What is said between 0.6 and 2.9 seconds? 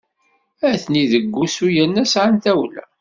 Atni deg wusu yerna sɛan tawla.